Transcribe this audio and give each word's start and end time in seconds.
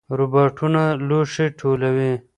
روباټونه 0.17 0.83
لوښي 1.07 1.47
ټولوي. 1.59 2.13